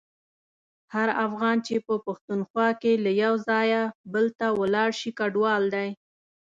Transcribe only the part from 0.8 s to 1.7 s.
هر افغان